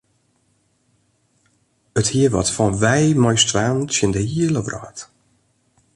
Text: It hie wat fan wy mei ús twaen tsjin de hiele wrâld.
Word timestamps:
It 1.99 2.07
hie 2.11 2.27
wat 2.33 2.53
fan 2.55 2.73
wy 2.83 2.99
mei 3.21 3.37
ús 3.37 3.47
twaen 3.49 3.79
tsjin 3.89 4.13
de 4.15 4.21
hiele 4.31 4.61
wrâld. 4.65 4.99